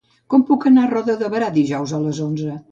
Com 0.33 0.45
puc 0.47 0.65
anar 0.69 0.87
a 0.87 0.91
Roda 0.95 1.17
de 1.21 1.31
Berà 1.35 1.53
dijous 1.61 1.97
a 2.01 2.05
les 2.09 2.25
onze? 2.29 2.61